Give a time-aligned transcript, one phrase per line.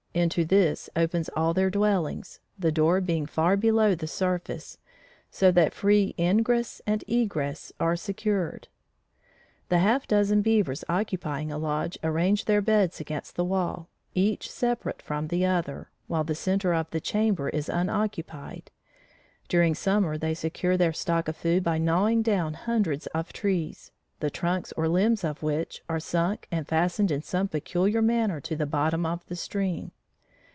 [0.13, 4.77] Into this opens all their dwellings, the door being far below the surface,
[5.29, 8.67] so that free ingress and egress are secured.
[9.69, 15.01] The half dozen beavers occupying a lodge arrange their beds against the wall, each separate
[15.01, 18.69] from the other, while the centre of the chamber is unoccupied.
[19.47, 24.29] During summer they secure their stock of food by gnawing down hundreds of trees, the
[24.29, 28.65] trunks or limbs of which are sunk and fastened in some peculiar manner to the
[28.65, 29.93] bottom of the stream.